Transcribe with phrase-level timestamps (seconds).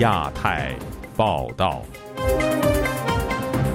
[0.00, 0.74] 亚太
[1.14, 1.82] 报道。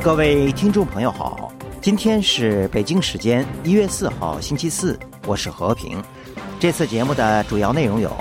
[0.02, 1.52] 各位听众朋友好，
[1.82, 6.04] 今天是北京时间一月四号星期四，我是和平。
[6.60, 8.12] 这次节目的主要内容有：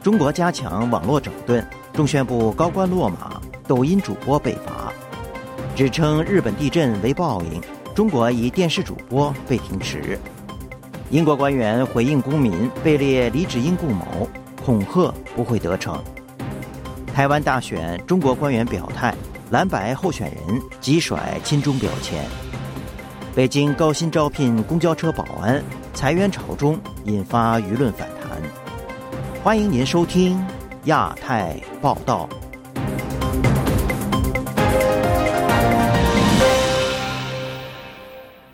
[0.00, 4.92] 中国加强网络整顿，中宣部高官落马，抖音主播被罚；
[5.74, 7.60] 指称日本地震为报应，
[7.96, 10.16] 中国一电视主播被停职；
[11.10, 14.28] 英国官员回应公民被列离职因故谋，
[14.64, 15.96] 恐吓不会得逞；
[17.14, 19.14] 台湾大选，中国官员表态。
[19.50, 22.24] 蓝白候选人急甩亲中标签。
[23.34, 25.60] 北京高薪招聘公交车保安，
[25.92, 28.40] 裁员潮中引发舆论反弹。
[29.42, 30.40] 欢迎您收听
[30.84, 32.28] 亚太报道。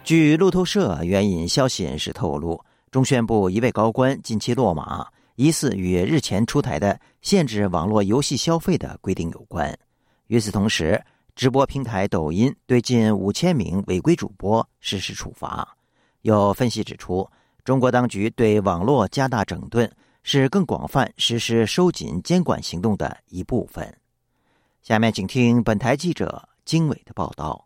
[0.03, 9.79] 据路透社援引消息人士透露，中宣部一位高官近期落马，疑似与日前出台的限制网络游戏消费的规定有关。
[10.27, 11.01] 与此同时，
[11.35, 15.77] 直播平台抖音对近五千名违规主播实施处罚。
[16.23, 17.29] 有分析指出，
[17.65, 19.91] 中国当局对网络加大整顿，
[20.23, 23.95] 是更广泛实施收紧监管行动的一部分。
[24.83, 27.66] 下面，请听本台记者经纬的报道。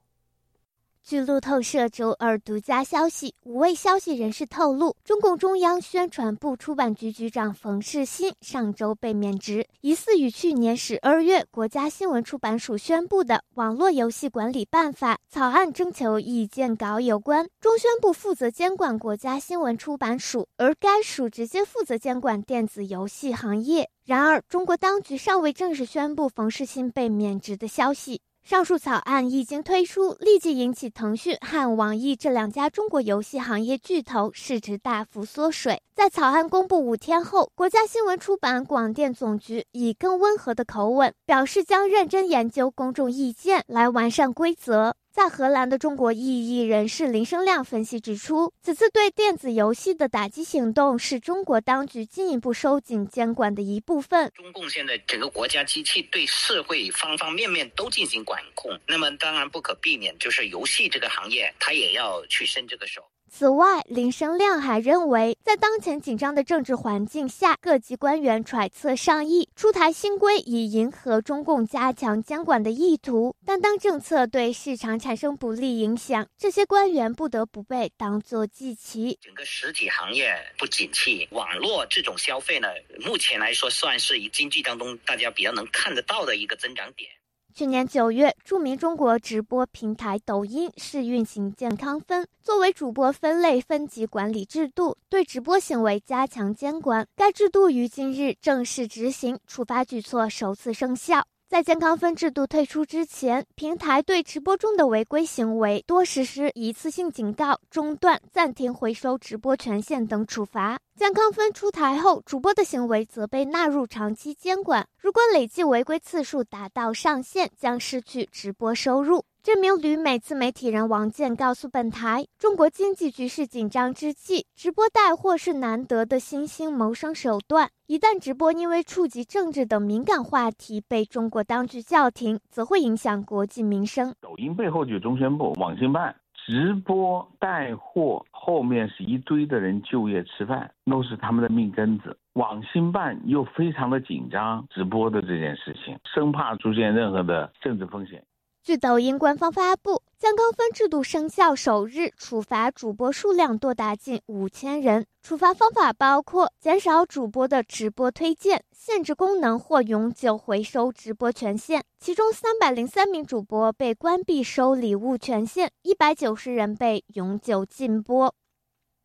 [1.03, 17.49] 据路透社周二独家消息，五位消息人士透露，中共中央宣传部出版局局长冯世新上周被免职，疑似与去年十二月国家新闻出版署宣布的《网络游戏管理办法》草案征求意见稿有关。
[17.61, 23.91] 中宣部负责监管国家新闻出版署，而该署直接负责监管电子游戏行业。
[24.05, 28.21] 然而，中国当局尚未正式宣布冯世新被免职的消息。
[28.43, 35.81] 上述草案一经推出，立即引起腾讯和网易这两家中国游戏行业巨头市值大幅缩水。
[35.95, 44.97] 在草案公布五天后，国家新闻出版广电总局以更温和的口吻表示，将认真研究公众意见，来完善规则。
[45.13, 54.31] 在荷兰的中国异议人士林生亮分析指出，此次对电子游戏的打击行动是中国当局进一步收紧监管的一部分。
[54.37, 63.03] 中共现在整个国家机器对社会方方面面都进行管控，那么当然不可避免，就是游戏这个行业，它也要去伸这个手。
[63.33, 73.35] 此外，林生亮还认为，在当前紧张的政治环境下，各级官员揣测上意出台新规，以迎合中共加强监管的意图。
[73.47, 79.17] 但当政策对市场产生不利影响，这些官员不得不被当作祭旗。
[79.23, 82.69] 整个实体行业不景气，网络这种消费呢，
[83.07, 87.09] 目前来说算是以经济当中大家比较能看得到的一个增长点。
[87.53, 97.07] 去年九月，著名中国直播平台抖音试运行健康分，作为主播分类分级管理制度，对直播行为加强监管。
[97.17, 101.27] 该制度于今日正式执行，处罚举措首次生效。
[101.51, 110.79] 在健康分制度退出之前，平台对直播中的违规行为多实施一次性警告、中断、暂停回收直播权限等处罚。
[110.95, 119.25] 健康分出台后，主播的行为则被纳入长期监管，如果累计违规次数达到上限，将失去直播收入。
[119.43, 127.71] 这名旅美自媒体人王健告诉本台：“中国经济局势紧张之际，直播带货是难得的新兴谋生手段。
[127.87, 142.15] 一旦直播因为触及政治等敏感话题被中国当局叫停，则会影响国计民生。”抖音背后就有中宣部、网信办，直播带货后面是一堆的人就业吃饭，都是他们的命根子。
[142.35, 148.23] 网信办又非常的紧张直播的这件事情，生怕出现任何的政治风险。
[148.63, 155.07] 据抖音官方发布，将高分制度生效首日，处罚主播数量多达近五千人。
[155.23, 161.83] 处罚方法包括减少主播的直播推荐、限制功能或永久回收直播权限。
[161.99, 168.35] 其中，三百零三名主播被关闭收礼物权限，一百九十人被永久禁播。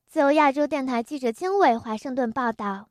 [0.09, 2.89] 自由亚洲电台记者经纬华盛顿报道：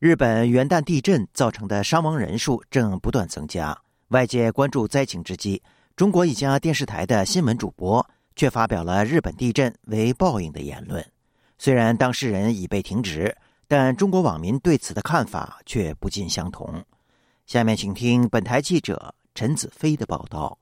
[0.00, 5.62] 日本元旦地震造成的伤亡人数正不断增加，外界关注灾情之际。
[6.00, 11.04] 中国一家电视台的新闻主播却发表了日本地震为报应的言论。
[11.58, 13.36] 虽然当事人已被停职，
[13.68, 16.82] 但中国网民对此的看法却不尽相同。
[17.44, 20.56] 下面请听本台记者陈子飞的报道。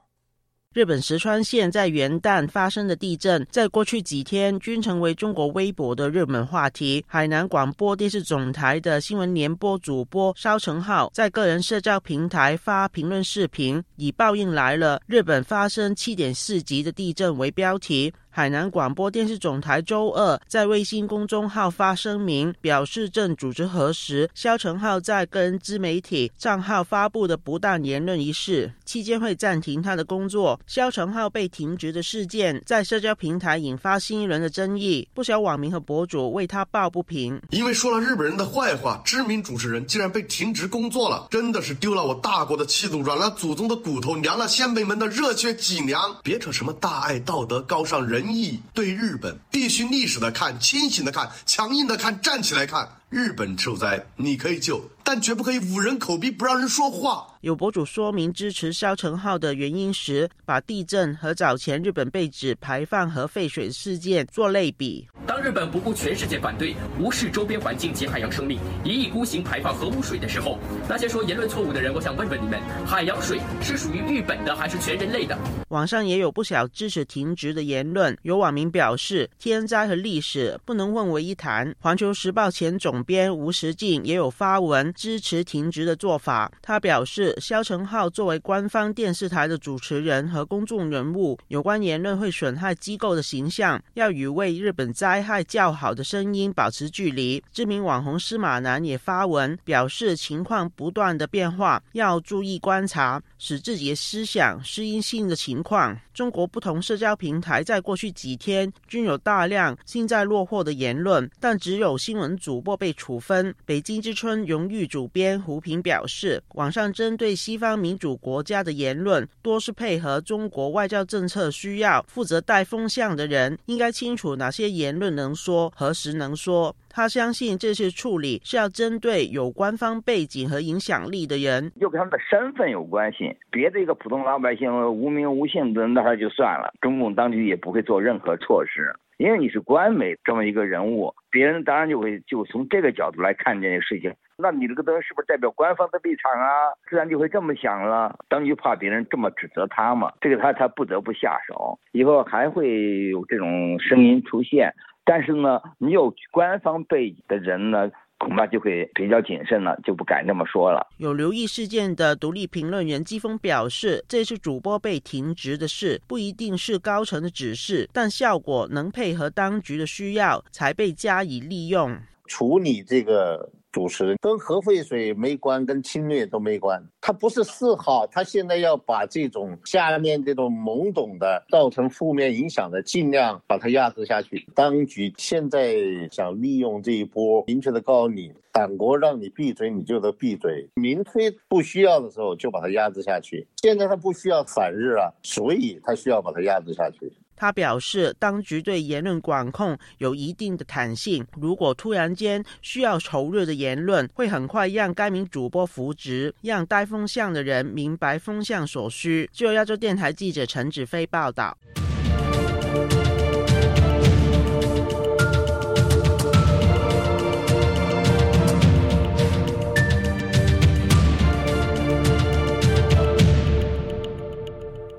[0.75, 7.03] 日本石川县在元旦发生的地震，在过去几天均成为中国微博的热门话题。
[7.09, 30.59] 海南广播电视总台的新闻联播主播肖成浩在个人社交平台发评论视频，以“报应来了，日本发生7.4级的地震”为标题，海南广播电视总台周二在卫星公众号发声明，表示正组织核实肖成浩在个人自媒体账号发布的不当言论一事，期间会暂停他的工作。
[30.67, 37.41] 肖成浩被停职的事件在社交平台引发新一轮的争议，不少网民和博主为他抱不平。
[37.51, 45.99] 因为说了日本人的坏话，知名主持人竟然被停职工作了，真的是丢了我大国的气度，软了祖宗的骨头，凉了先辈们的热血脊梁。
[46.23, 48.35] 别扯什么大爱、道德、高尚人、仁。
[48.35, 52.89] 义对日本必须历史的看，清醒的看，强硬的看，站起来看。
[53.11, 57.27] 日本受灾，你可以救，但绝不可以捂人口鼻，不让人说话。
[57.41, 65.09] 有博主说明支持肖成浩的原因时，把地震和早前日本被指排放核废水事件做类比。
[65.27, 70.59] 当日本不顾全世界反对，无视周边环境及海洋生命，一意孤行排放核污水的时候，
[70.89, 75.39] 那些说言论错误的人，我想问问你们：海洋水是属于日本的，还是全人类的？
[75.69, 78.15] 网上也有不少支持停职的言论。
[78.23, 81.75] 有网民表示，天灾和历史不能混为一谈。
[81.79, 82.89] 环球时报前总。
[82.89, 86.51] 总编吴石进也有发文支持停职的做法。
[86.61, 97.41] 他表示，肖成浩作为官方电视台的主持人和公众人物，有关言论会损害机构的形象，要与为日本灾害较好的声音保持距离。
[97.53, 105.97] 知名网红司马南也发文表示，情况不断的变化，要注意观察，使自己的思想适应性的情况。
[106.15, 112.79] 中国不同社交平台在过去几天均有大量幸灾乐祸的言论，但只有新闻主播。
[112.79, 113.53] 被处分。
[113.67, 126.75] 北京之春荣誉主编胡平表示，网上针对西方民主国家的言论，多是配合中国外交政策需要，负责带风向的人应该清楚哪些言论能说，何时能说。
[126.91, 133.37] 他相信这些处理是要针对有官方背景和影响力的人，又跟他们的身份有关系。
[133.53, 138.93] 别的一个普通老百姓无名无姓的，那他就算了，中共当局也不会做任何措施。
[139.19, 144.15] 因为你是官媒这么一个人物，别人当然就会就从这个角度来看这件事情。
[144.39, 146.71] 那你这个东西是不是代表官方的立场啊？
[146.89, 148.17] 自然就会这么想了。
[148.29, 151.77] 当局怕别人这么指责他嘛，这个他他不得不下手。
[151.91, 154.73] 以后还会有这种声音出现，
[155.05, 157.91] 但是呢，你有官方背景的人呢？
[158.19, 160.87] 恐怕就会比较谨慎了，就不敢这么说了。
[160.99, 173.53] 有留意事件的独立评论员季峰表示，这次主播被停职的事不一定是高层的指示，但效果能配合当局的需要，才被加以利用处理这个。
[173.71, 176.83] 主持人跟核废水没关，跟侵略都没关。
[177.01, 184.47] 他不是嗜好，他现在要把这种下面这种懵懂的、造成负面影响的，尽量把它压制下去。
[184.55, 185.77] 当局现在
[186.11, 193.47] 想利用这一波，明确的告诉你，党国让你闭嘴，你就得闭嘴；民推不需要的时候，就把它压制下去。
[193.57, 197.13] 现在他不需要反日了，所以他需要把它压制下去。
[197.39, 201.25] 他表示，当局对言论管控有一定的弹性。
[201.41, 209.31] 如果突然间需要仇日的言论，会很快让该名主播扶植，让带风向的人明白风向所需。
[209.33, 211.57] 就亚洲电台记者陈子飞报道。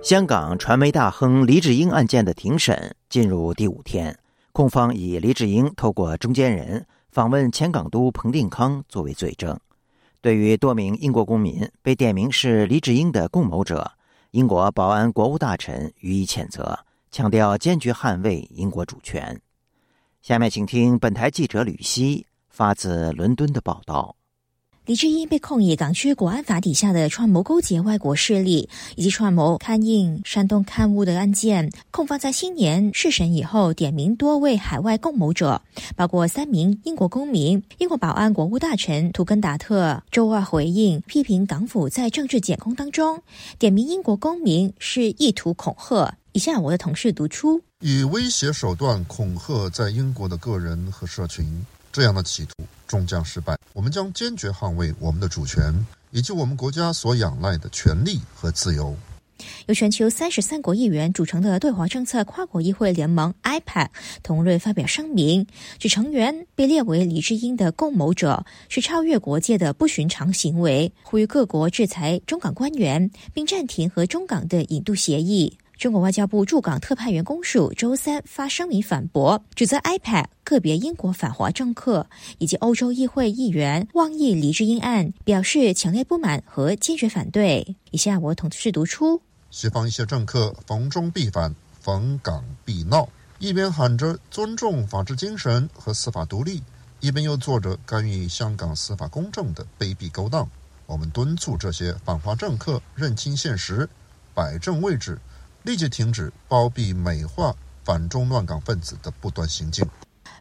[0.09, 4.17] 香港传媒大亨黎智英案件的庭审进入第五天，
[4.51, 9.55] 控方以黎智英透过中间人访问前港督彭定康作为罪证。
[10.19, 13.91] 对于多名英国公民被点名是黎智英的共谋者，
[14.31, 16.79] 英国保安国务大臣予以谴责，
[17.11, 19.39] 强调坚决捍卫英国主权。
[20.23, 24.15] 下面请听本台记者吕希发自伦敦的报道。
[24.89, 31.69] 李智英被控以港区国安法底下的串谋勾结外国势力以及串谋刊印煽动刊物的案件。
[31.91, 35.61] 控方在新年试审以后，点名多位海外共谋者，
[35.95, 37.61] 包括三名英国公民。
[37.77, 43.21] 英国保安国务大臣图根达特周二回应批评港府在政治检控当中
[43.59, 46.15] 点名英国公民是意图恐吓。
[46.31, 51.63] 以下我的同事读出：以威胁手段恐吓在英国的个人和社群。
[51.91, 53.57] 这样的企图终将失败。
[53.73, 55.73] 我们将坚决捍卫我们的主权，
[56.11, 58.95] 以及我们国家所仰赖的权利和自由。
[59.67, 63.87] 由全球三十三国议员组成的对华政策跨国议会联盟 （IPAC）
[64.21, 75.57] 同日发表声明，指成员被列为李智英的共谋者是超越国界的不寻常行为，呼吁各国制裁中港官员，并暂停和中港的引渡协议。
[75.79, 82.05] 中国外交部驻港特派员公署周三发声明反驳，指责 iPad 个别英国反华政客
[82.37, 87.77] 以及欧洲议会议员妄议李智英案，表示强烈不满和坚决反对。
[87.91, 89.21] 以下我统治读出：
[89.51, 93.07] 西方一些政客逢中必反，逢港必闹，
[93.37, 96.61] 一边喊着尊重法治精神和司法独立，
[96.99, 100.45] 一边又做着干预香港司法公正的卑鄙勾当。
[100.85, 103.87] 我们敦促这些反华政客认清现实，
[104.33, 105.17] 摆正位置，
[105.63, 109.85] 立即停止包庇美化反中乱港分子的不端行径。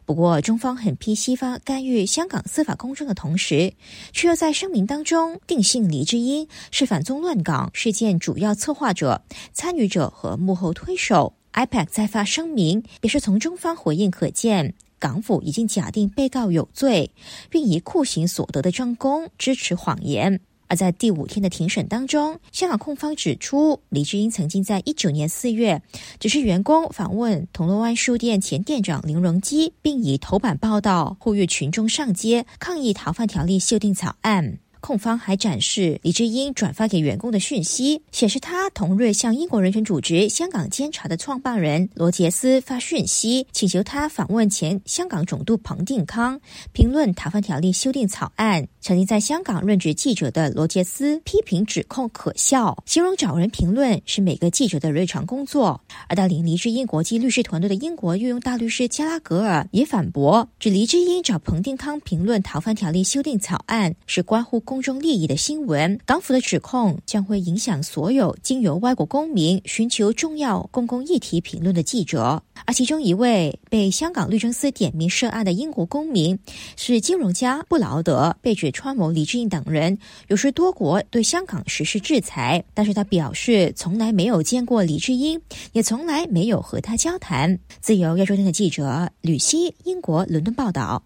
[0.05, 3.73] 不过，中方狠批西方干预香港司法公正的同时，
[4.11, 9.21] 却又在声明当中定性黎智英是反中乱港事件主要策划者、
[9.53, 11.33] 参与者和幕后推手。
[11.53, 17.11] IPAC 再发声明，也是从中方回应可见，港府已经假定被告有罪，
[17.49, 20.39] 并以酷刑所得的证供支持谎言。
[20.69, 25.81] 而在第五天的庭审当中，香港控方指出，李志英曾经在一九年四月
[26.19, 34.59] 指示员工访问铜锣湾书店前店长林荣基，并以头版报道呼吁群众上街抗议逃犯条例修订草案。
[34.81, 46.39] 控方还展示李智英转发给员工的讯息，显示他同日向英国人权组织香港监察的创办人罗杰斯发讯息，请求他访问前香港总督彭定康，
[46.71, 48.67] 评论逃犯条例修订草案。
[48.79, 55.81] 曾经在香港任职记者的罗杰斯批评指控可笑，形容找人评论是每个记者的日常工作。
[56.07, 64.63] 而带领黎智英国际律师团队的英国御用大律师加拉格尔也反驳，指黎智英找彭定康评论逃犯条例修订草案是关乎。
[64.69, 72.43] 公众利益的新闻，港府的指控将会影响所有经由外国公民寻求重要公共议题评论的记者。
[72.65, 76.37] 而其中一位被香港律政司点名涉案的英国公民
[76.77, 79.97] 是金融家布劳德，被指串谋李志英等人，
[80.27, 82.63] 有时多国对香港实施制裁。
[82.75, 85.41] 但是他表示从来没有见过李志英，
[85.73, 87.57] 也从来没有和他交谈。
[87.81, 91.03] 自由亚洲电台记者吕希，英国伦敦报道。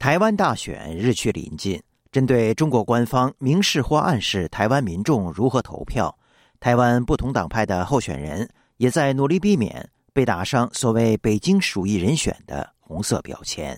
[0.00, 1.80] 台湾大选日趋临近。
[2.14, 6.16] 针对中国官方明示或暗示台湾民众如何投票，
[6.60, 13.76] 台湾不同党派的候选人也在努力避免被打上所谓“北京鼠疫人选”的红色标签。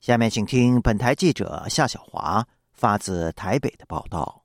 [0.00, 4.43] 下面请听本台记者夏小华发自台北的报道。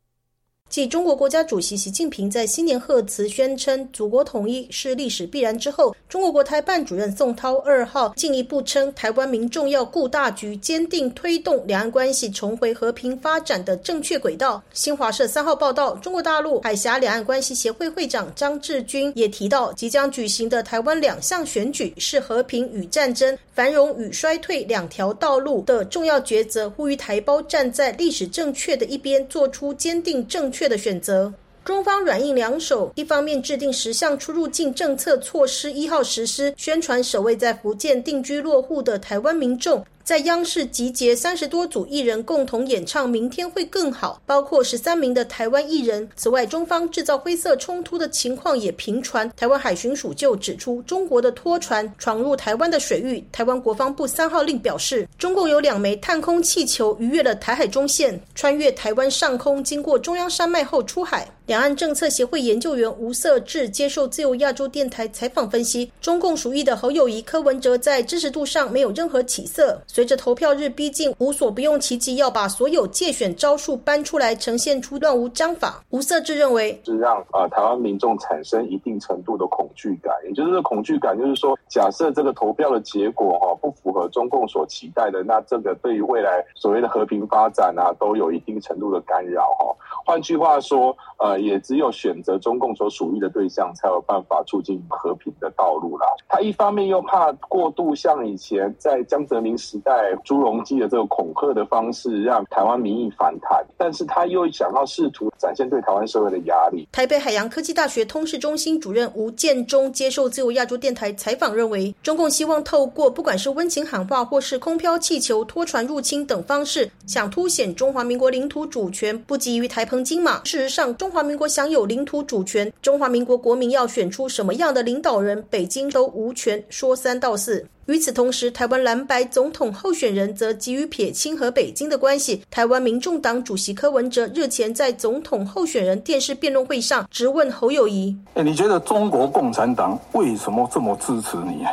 [0.70, 14.62] 继中国国家主席习近平在新年贺词宣称“祖国统一是历史必然”之后，中国国台办主任宋涛二号进一步称，台湾民众要顾大局，坚定推动两岸关系重回和平发展的正确轨道。
[14.72, 30.59] 新华社三号报道，中国大陆海峡两岸关系协会会长张志军也提到，即将举行的台湾两项选举是和平与战争、繁荣与衰退两条道路的重要抉择，呼吁台胞站在历史正确的一边，做出坚定正确。
[30.60, 39.82] 确的选择，中方软硬两手，一方面制定十项出入境政策措施一号实施，宣传首位在福建定居落户的台湾民众。
[40.10, 46.10] 在央视集结三十多组艺人共同演唱《明天会更好》，包括十三名的台湾艺人。
[46.16, 49.32] 此外，中方制造灰色冲突的情况也频传。
[49.38, 53.24] 台湾海巡署就指出，中国的拖船闯入台湾的水域。
[53.32, 61.30] 台湾国防部三号令表示，中共有两枚探空气球逾越了台海中线，穿越台湾上空，经过中央山脉后出海。
[61.46, 69.82] 两岸政策协会研究员吴色志接受自由亚洲电台采访分析，中共属意的侯友谊、柯文哲在支持度上没有任何起色。
[70.00, 75.84] 随着投票日逼近，无所不用其极，要把所有借选招数搬出来，呈现出乱无章法。
[75.90, 89.76] 吴色志认为，是让啊台湾民众产生一定程度的恐惧感，也就是恐惧感，就是说，假设这个投票的结果哈不符合中共所期待的，那这个对于未来所谓的和平发展啊，都有一定程度的干扰哈。
[90.06, 91.38] 换句话说，呃。
[91.42, 96.06] 也只有选择中共所属意的对象，才有办法促进和平的道路啦。
[96.28, 106.88] 他一方面又怕过度像以前在江泽民时代代朱镕基的这个恐吓的方式，让台湾民意反弹，但是他又想要试图展现对台湾社会的压力。
[106.92, 120.44] 台北海洋科技大学通识中心主任吴建中接受自由亚洲电台采访认为，中共希望透过不管是温情喊话，或是空飘气球、拖船入侵等方式，想凸显中华民国领土主权不急于台澎金马。
[120.44, 121.20] 事实上，中华。
[121.30, 127.64] 民国享有领土主权，中华民国国民要选出什么样的领导人，北京都无权说三道四。
[127.90, 132.40] 与此同时，台湾蓝白总统候选人则急于撇清和北京的关系。
[132.52, 141.66] 台湾民众党主席柯文哲日前在总统候选人电视辩论会上直问侯友谊：“哎，你觉得中国共产党为什么这么支持你？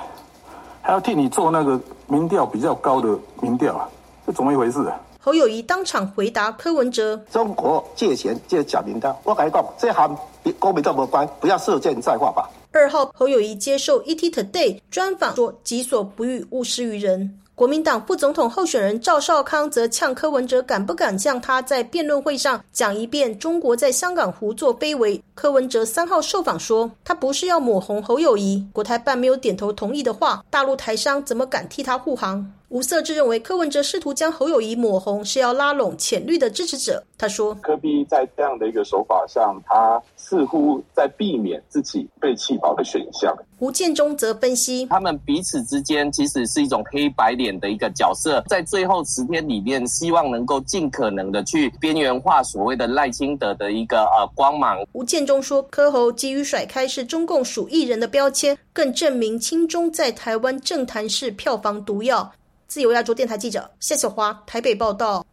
[0.81, 3.09] 还要替你做那个民调比较高的
[3.43, 3.87] 民调啊？
[4.27, 10.11] 这怎么一回事啊？”侯友谊当场回答柯文哲：“中国借钱借假名单，我跟你讲，这和
[10.59, 25.23] 国民党无关，不要射箭再画吧。”二号，侯友谊接受 ET Today 专访说：“己所不欲，勿施于人。”国民党副总统候选人赵少康则呛柯文哲敢不敢向他在辩论会上讲一遍中国在香港胡作非为。
[25.35, 32.53] 柯文哲三号受访说，他不是要抹红侯友谊，国台办没有点头同意的话，大陆台商怎么敢替他护航？
[32.69, 37.03] 吴色志认为柯文哲试图将侯友谊抹红，是要拉拢浅绿的支持者。
[37.17, 43.33] 他说，柯比在这样的一个手法上，他似乎在避免自己被弃保的选项。
[43.61, 54.77] 吴建中则分析，他们彼此之间其实是一种黑白脸的一个角色，在最后十天里面，希望能够尽可能的去边缘化所谓的赖清德的一个呃光芒。
[54.93, 62.33] 吴建中说，柯侯急于甩开是中共属艺人的标签，更证明清中在台湾政坛是票房毒药。
[62.69, 65.25] 自由亚洲电台记者谢小华台北报道。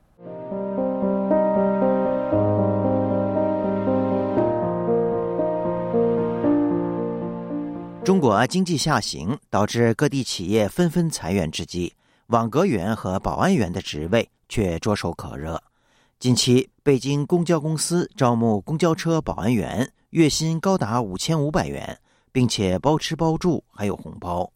[8.04, 11.94] 中国经济下行导致各地企业纷纷裁员之际，
[12.28, 15.62] 网格员和保安员的职位却炙手可热。
[16.20, 21.98] 近期，北京公交公司招募公交车保安员，月薪高达五千五百元，
[22.32, 24.52] 并且包吃包住，还有红包。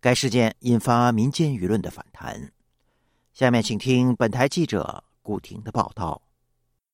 [0.00, 2.52] 该事件引发民间舆论的反弹。
[3.32, 6.22] 下面请听本台记者顾婷的报道：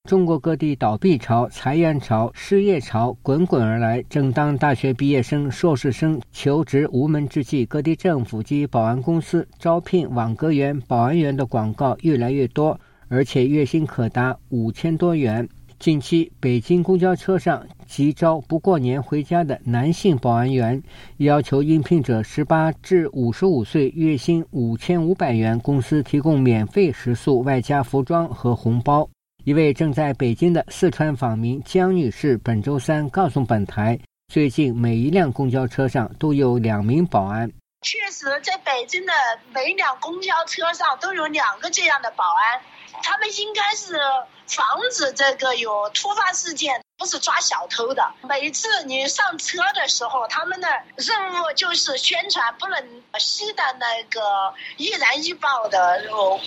[0.05, 4.03] 中国各地倒闭潮、裁员潮、失业潮滚滚而来。
[4.05, 15.49] 正当大学毕业生、硕士生求职无门之际，各地政府及保安公司招聘网格员、保安员的广告越来越多，而且月薪可达五千多元。
[15.83, 20.81] 近期，北京公交车上急招不过年回家的男性保安员，
[21.17, 29.11] 要求应聘者十八至五十五岁，月薪五千五百元，公司提供免费食宿，外加服装和红包。
[29.43, 33.99] 一位正在北京的四川访民江女士本周三告诉本台，
[34.33, 37.51] 最近每一辆公交车上都有两名保安。
[37.81, 39.13] 确实，在北京的
[39.53, 42.61] 每辆公交车上都有两个这样的保安，
[43.03, 43.99] 他们应该是。
[44.49, 48.03] 防止这个有突发事件，不是抓小偷的。
[48.29, 52.77] 每次你上车的时候，他们的任务就是宣传不能
[53.19, 54.21] 携带那个
[54.77, 56.03] 易燃易爆的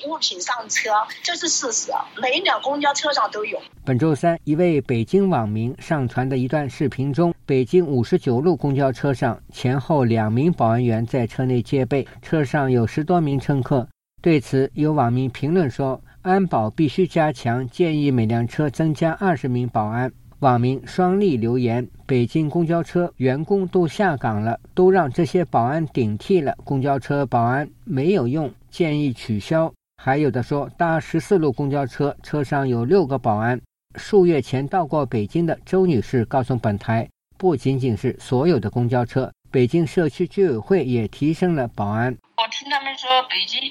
[0.05, 0.91] 物品上车，
[1.23, 1.91] 这是事实。
[2.21, 3.59] 每一辆公交车上都有。
[3.83, 13.87] 本周三，一位北京网民上传的一段视频中，北京五十九路公交车上前后两名保安员在车内戒备，车上有十多名乘客。
[14.21, 15.99] 对此，有网民评论说。
[16.25, 20.11] 安保必须加强，建议每辆车增加二十名保安。
[20.39, 26.57] 网民双立留言：北京公交车员工都下岗了，都让这些保安顶替了。
[26.63, 29.71] 公交车保安没有用，建议取消。
[30.01, 33.61] 还有的说，搭十四路公交车，车上有六个保安。
[33.93, 37.07] 数月前到过北京的周女士告诉本台，
[37.37, 42.11] 不仅仅是所有的公交车，北京社区居委会也提升了保安。
[42.37, 43.61] 我听他们说，北京。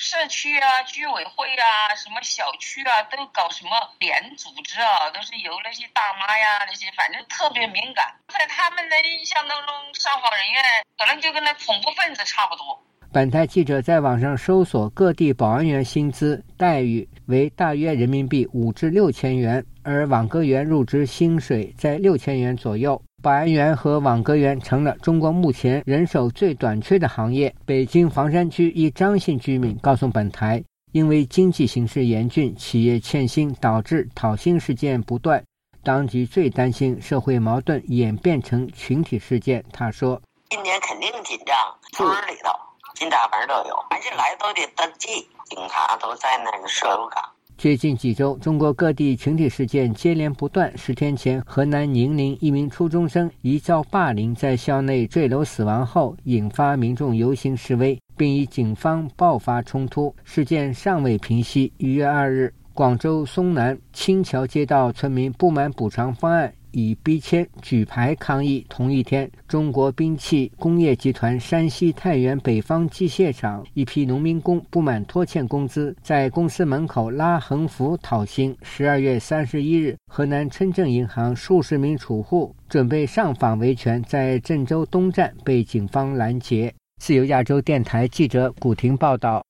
[0.00, 10.62] 社区啊，居委会啊，什么小区啊，都搞什么联组织啊，都是由那些大妈呀，那些反正特别敏感，在他们的印象当中，上访人员
[10.96, 12.82] 可能就跟那恐怖分子差不多。
[13.12, 23.00] 本台记者在网上搜索各地保安员薪资待遇为大约人民币五至六千元，而网格员入职薪水在六千元左右。
[23.22, 27.54] 保安员和网格员成了中国目前人手最短缺的行业。
[27.66, 35.44] 北京房山区一张姓居民告诉本台，因为经济形势严峻，企业欠薪导致讨薪事件不断，
[35.82, 39.62] 当局最担心社会矛盾演变成群体事件。
[39.70, 41.54] 他说：“今年肯定紧张，
[41.92, 42.50] 村里头、
[42.94, 47.22] 进大门都有，凡是来都得登记，警察都在那个设入岗。”
[47.60, 50.72] 最近几周，中国各地群体事件接连不断。
[50.78, 61.70] 十天前，河南宁陵一名初中生疑遭霸凌，在校内坠楼死亡后，引发民众游行示威，并与警方爆发冲突，事件尚未平息。
[61.76, 66.50] 一月二日，广州松南青桥街道村民不满补偿方案。
[66.72, 68.64] 以逼迁举牌抗议。
[68.68, 78.56] 同一天，中国兵器工业集团山西太原北方机械厂一批农民工不满拖欠工资，在公司门口拉横幅讨薪。
[78.62, 86.74] 十二月三十一日，河南村镇银行数十名储户准备上访维权，在郑州东站被警方拦截。
[87.00, 89.42] 自由亚洲电台记者古婷报道：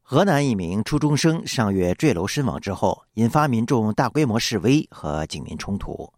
[0.00, 6.08] 河南一名初中生上月坠楼身亡之后，引发民众大规模示威和警民冲突。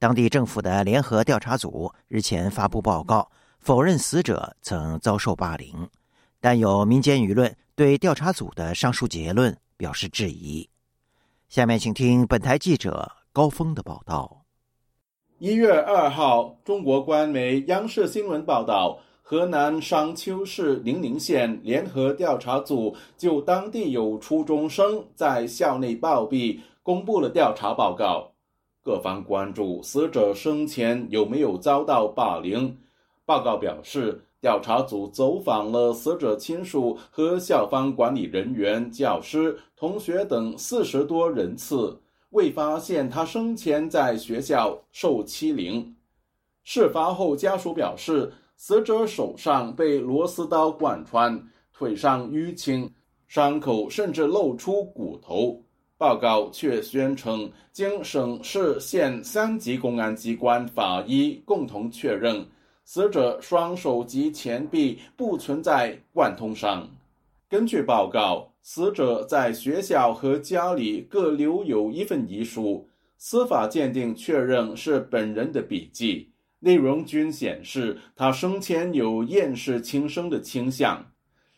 [0.00, 5.86] 当地政府的联合调查组日前发布报告，否认死者曾遭受霸凌，
[6.40, 10.66] 但有民间舆论对调查组的上述结论表示质疑。
[11.50, 14.46] 下面请听本台记者高峰的报道。
[15.38, 18.98] 一月二号，中国官媒央视新闻报道。
[19.22, 28.29] 河南商丘市宁陵县联合调查组就当地有初中生在校内暴毙，公布了调查报告。
[28.82, 32.78] 各方关注死者生前有没有遭到霸凌。
[33.24, 45.94] 报告表示，调查组走访了死者亲属和校方管理人员、教师、同学等四十多人次，未发现他生前在学校受欺凌。
[46.64, 48.32] 事发后，家属表示。
[48.62, 52.92] 死者手上被螺丝刀贯穿，腿上淤青，
[53.26, 55.62] 伤口甚至露出骨头。
[56.00, 62.42] 报告却宣称，经省市县三级公安机关法医共同确认，
[62.86, 66.88] 死者双手及前臂不存在贯通伤。
[67.50, 76.30] 根据报告，死者在学校和家里各留有一份遗书，司法鉴定确认是本人的笔记。
[76.60, 81.04] 内容均显示他生前有厌世轻生的倾向。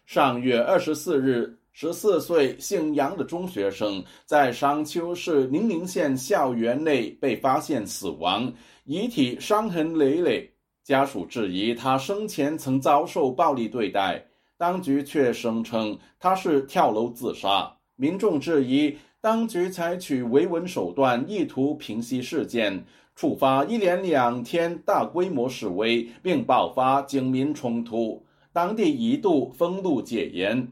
[0.05, 8.52] 上月二十四日，十四岁姓杨的中学生在商丘市宁陵县校园内被发现死亡，
[8.85, 10.48] 遗体伤痕累累。
[10.85, 14.22] 家属质疑他生前曾遭受暴力对待，
[14.58, 17.74] 当局却声称他是跳楼自杀。
[17.96, 22.85] 民众质疑当局采取维稳手段，意图平息事件。
[23.14, 30.66] 触发一连两天大规模示威，并爆发警民冲突，当地一度封路戒严。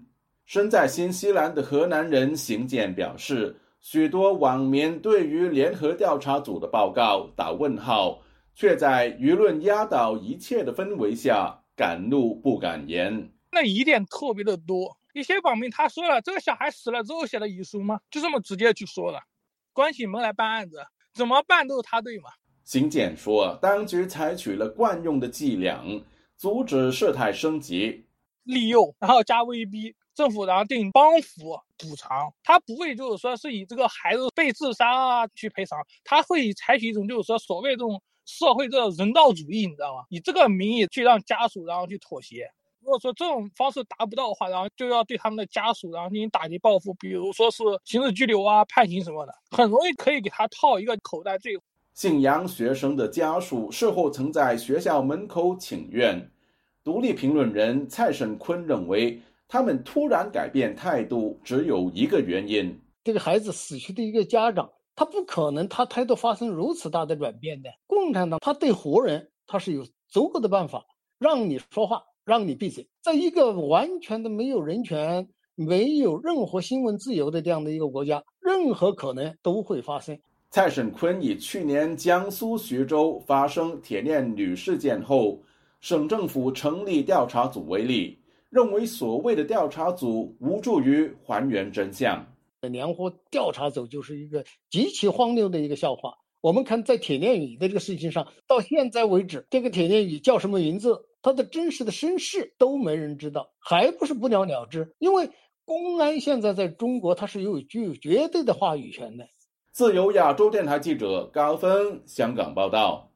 [0.50, 8.20] 身在新西兰的河南人邢健表示，许多网民对于联合调查组的报告打问号，
[8.56, 13.30] 却在舆论压倒一切的氛围下敢怒不敢言。
[13.52, 18.00] 那疑点特别的多，一些网民他说了，这个小孩死了之后写的遗书吗？
[18.10, 19.20] 就这么直接去说了，
[19.72, 20.78] 关起门来办案子。
[21.14, 22.28] 怎么办都是他对嘛？
[22.64, 25.80] 邢健说，当局采取了惯用的伎俩，
[26.36, 28.04] 阻止事态升级，
[28.42, 32.30] 利诱，然后加威逼政府，然后定帮扶补偿。
[32.44, 40.04] 他不会就是说是以这个孩子被自杀啊去赔偿，他会采取一种就是说所谓这种社会这人道主义，你知道吗？
[40.10, 42.50] 以这个名义去让家属然后去妥协。
[42.82, 51.58] 如果说这种方式达不到的话，然后就要对他们的家属然后进行打击报复，比如说是刑事拘留啊、判刑什么的，很容易可以给他套一个口袋罪。
[51.94, 56.30] 姓杨学生的家属事后曾在学校门口请愿。
[56.82, 67.68] 独立评论人蔡沈坤认为，他们突然改变态度只有一个原因：这个孩子死去的一个家长，他不可能他态度发生如此大的转变的。
[67.86, 70.86] 共产党他对活人他是有足够的办法
[71.18, 72.02] 让你说话。
[72.22, 80.16] 让你闭嘴，在一个完全的没有人权、没有任何新闻自由的这样的一个国家，任何可能都会发生。
[80.50, 85.42] 蔡沈坤以去年江苏徐州发生铁链女事件后，
[85.80, 88.16] 省政府成立调查组为例，
[88.50, 92.26] 认为所谓的调查组无助于还原真相。
[92.60, 96.12] 联合调查组就是一个极其荒谬的一个笑话。
[96.42, 101.06] 我们看在铁链女的这个事情上，到现在为止，这个铁链女叫什么名字？
[101.22, 104.94] 他的真实的身世都没人知道，还不是不了了之？
[104.98, 105.30] 因为
[105.66, 109.28] 公安现在在中国，它是有具有绝对的话语权的。
[109.70, 113.12] 自由亚洲电台记者高峰香港报道。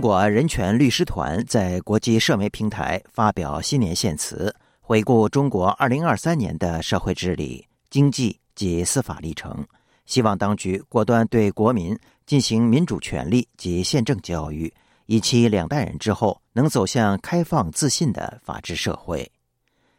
[0.00, 9.62] 中国人权律师团在国际社媒平台发表新年献词，回顾中国2023年的社会治理、经济及司法历程，
[10.06, 14.72] 希望当局果断对国民进行民主权利及宪政教育，
[15.04, 19.30] 以期两代人之后能走向开放自信的法治社会。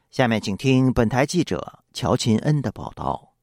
[0.10, 3.36] 下面请听本台记者乔琴恩的报道。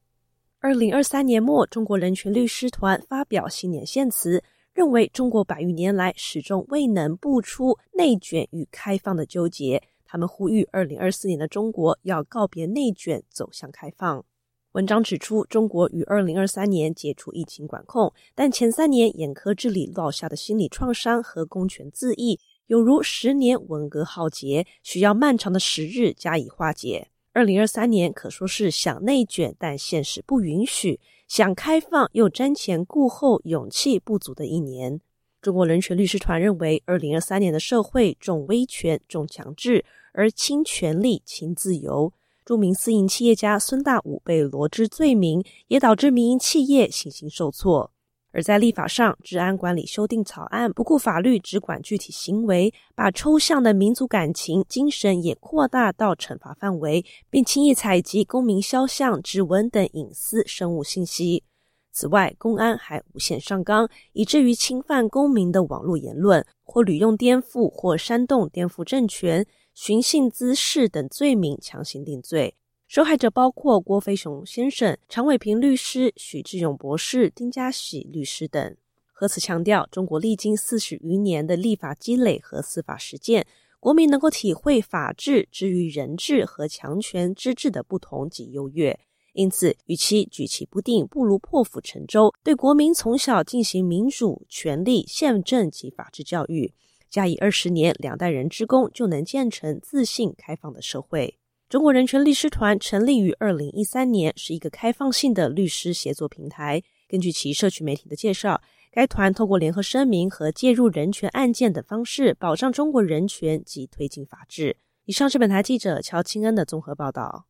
[0.59, 4.43] 二零二三年末，中国人权律师团发表新年献词。
[4.79, 14.23] 认为中国百余年来始终未能步出内卷与开放的纠结，他们呼吁二零二四年的中国要告别内卷，走向开放。
[14.71, 27.08] 文章指出，中国于二零二三年解除疫情管控，但前三年严苛治理落下的心理创伤和公权自缢，犹如十年文革浩劫，需要漫长的时日加以化解。
[27.31, 30.99] 二零二三年可说是想内卷，但现实不允许。
[31.27, 34.99] 想开放又瞻前顾后、勇气不足的一年。
[35.39, 42.11] 中国人权律师团认为，二零二三年的社会重威权、重强制，而轻权利、轻自由。
[42.43, 47.91] 著名私营企业家孙大武被罗织罪名，也导致民营企业信心受挫。
[48.31, 61.43] 而在立法上，治安管理修订草案不顾法律，只管具体行为，把抽象的民族感情、精神也扩大到惩罚范围，并轻易采集公民肖像、指纹等隐私生物信息。
[61.91, 72.55] 此外，公安还无限上纲，以至于侵犯公民的网络言论，或屡用颠覆或煽动颠覆政权、寻衅滋事等罪名强行定罪。
[72.89, 78.75] 受害者包括郭飞雄先生、常伟平律师、许志勇博士、丁家喜律师等。
[79.13, 83.45] 何此强调，中国历经四十余年的立法积累和司法实践，
[83.79, 88.99] 国民能够体会法治之于人治和强权之治的不同及优越。
[89.33, 96.73] 因此，与其举棋不定，不如破釜沉舟，对国民从小进行民主、权利、宪政及法治教育，
[97.07, 101.35] 加以二十年、两代人之功，就能建成自信、开放的社会。
[101.69, 106.81] 中国人权律师团成立于二零一三年，是一个开放性的律师协作平台。
[107.07, 108.59] 根据其社区媒体的介绍，
[108.91, 114.77] 该团透过联合声明和介入人权案件等方式，保障中国人权及推进法治。
[115.05, 117.45] 以上是本台记者乔清恩的综合报道。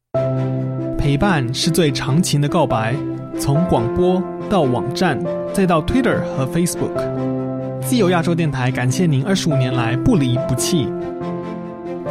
[0.98, 2.94] 陪伴是最长情的告白，
[3.40, 5.18] 从广播到网站，
[5.54, 10.90] 再到 Twitter 和 Facebook，自由亚洲电台感谢您二十五年来不离不弃。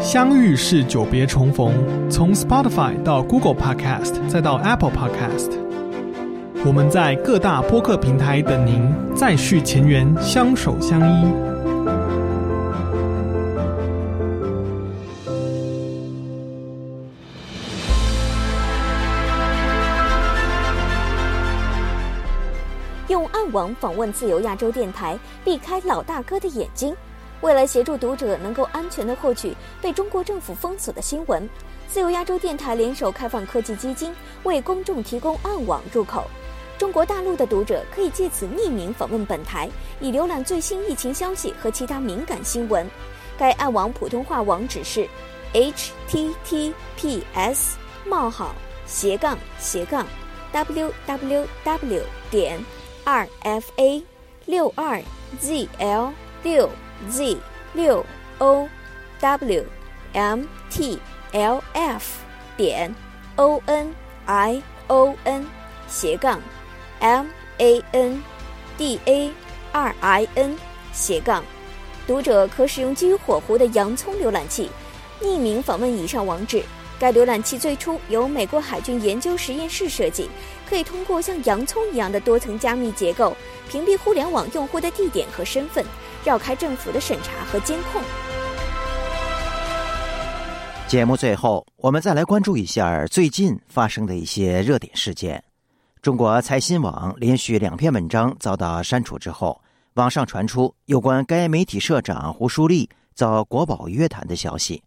[0.00, 1.74] 相遇是久别重逢，
[2.08, 5.50] 从 Spotify 到 Google Podcast，再到 Apple Podcast，
[6.64, 11.26] 我们在各大播客平台等您，再续前缘，相守相依。
[23.08, 26.94] 用暗网访问自由亚洲电台，避开老大哥的眼睛。
[27.40, 31.48] 为了协助读者能够安全地获取被中国政府封锁的新闻，
[31.88, 36.24] 自由亚洲电台联手开放科技基金为公众提供暗网入口。
[36.76, 39.68] 中国大陆的读者可以借此匿名访问本台，
[40.00, 42.88] 以浏览最新疫情消息和其他敏感新闻。
[43.36, 45.08] 该暗网普通话网址是
[45.52, 48.54] h t t p s 冒号
[48.86, 50.06] 斜杠斜杠
[50.52, 52.64] w w w 点
[53.04, 54.02] r f a
[54.46, 55.02] 六二
[55.40, 56.68] z l 六。
[57.10, 57.36] Z
[57.72, 58.04] 六
[58.38, 58.68] o
[59.20, 59.64] w
[60.12, 60.98] m t
[61.32, 62.04] l f
[62.56, 62.94] 点
[63.36, 63.94] o n
[64.26, 65.46] i o n
[65.86, 66.40] 斜杠
[67.00, 67.26] m
[67.58, 68.22] a n
[68.76, 69.30] d a
[69.72, 70.56] r i n
[70.92, 71.44] 斜杠，
[72.06, 74.70] 读者可使用基于火狐的洋葱浏览器，
[75.22, 76.62] 匿名访问以上网址。
[77.00, 80.28] 该浏览器最初由美国海军研究实验室设计，
[80.68, 83.36] 可以通过像洋葱一样的多层加密结构，
[83.68, 85.84] 屏蔽互联网用户的地点和身份。
[86.28, 88.02] 绕开政府的审查和监控。
[90.86, 95.42] 节目最后，我们再来关注一下最近发生的一些热点事件。
[96.02, 99.58] 中国财新网连续两篇文章遭到删除之后，
[99.94, 104.82] 网上传出有关该媒体社长胡舒立遭国宝约谈的消息。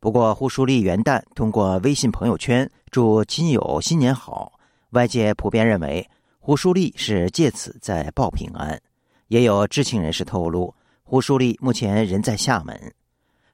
[0.00, 4.50] 不过，胡舒立元旦通过微信朋友圈祝亲友新年好，
[4.92, 8.80] 外界普遍认为胡舒立是借此在报平安。
[9.28, 10.72] 也有知情人士透露，
[11.08, 12.92] 胡舒立目前人在厦门。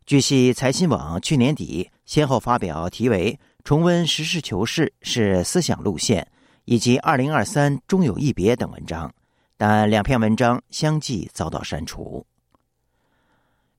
[0.06, 3.30] 据悉，财新网去年底先后发表题为
[3.62, 6.26] 《重温实事求是是思想路线》
[6.64, 9.12] 以及《二零二三终有一别》等文章，
[9.58, 12.26] 但两篇文章相继遭到删除。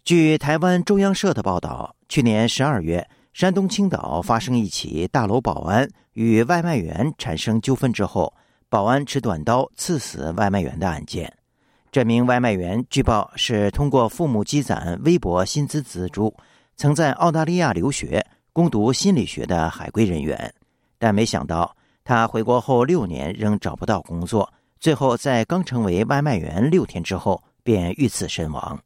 [0.05, 8.31] 据台湾中央社的报道，去年十二月，山东青岛发生一起大楼保安与外卖员产生纠纷之后，
[8.69, 11.35] 保安持短刀刺死外卖员的案件。
[11.93, 16.35] 这名外卖员据报是通过父母积攒微薄薪资资助，
[16.75, 20.51] 曾在澳大利亚留学攻读心理学的海归人员，
[20.97, 28.81] 但没想到他回国后六年仍找不到工作，最后在刚成为外卖员六天之后便遇刺身亡。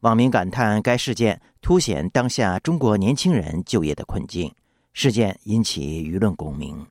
[0.00, 4.50] 网民感叹该事件凸显当下中国年轻人就业的困境，
[4.94, 6.86] 事件引起舆论共鸣。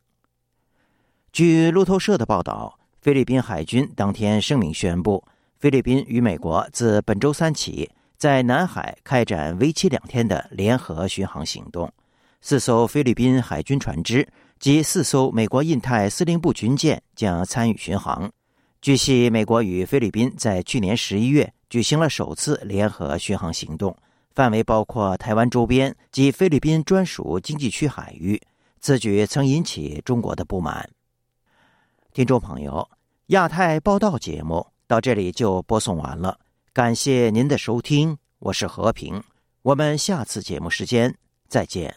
[1.33, 5.23] 据路透社的报道，菲律宾海军当天声明宣布。
[5.59, 11.91] 菲律宾与美国自本周三起在南海开展为期两天的联合巡航行动，
[12.39, 14.25] 四艘菲律宾海军船只
[14.57, 18.31] 及四艘美国印太司令部军舰将参与巡航。
[18.81, 23.93] 据悉，美国与菲律宾在去年十一月举行了首次联合巡航行动，
[24.33, 28.41] 范围包括台湾周边及菲律宾专属经济区海域。
[28.79, 30.89] 此举曾引起中国的不满。
[32.13, 32.89] 听众朋友，
[33.27, 34.65] 亚太报道节目。
[34.89, 36.39] 到这里就播送完了，
[36.73, 39.21] 感谢您的收听，我是和平，
[39.61, 41.15] 我们下次节目时间
[41.47, 41.95] 再见。